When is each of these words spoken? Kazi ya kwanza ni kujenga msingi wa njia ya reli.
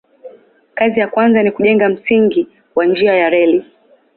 Kazi 0.75 0.99
ya 0.99 1.07
kwanza 1.07 1.43
ni 1.43 1.51
kujenga 1.51 1.89
msingi 1.89 2.47
wa 2.75 2.85
njia 2.85 3.13
ya 3.15 3.29
reli. 3.29 3.65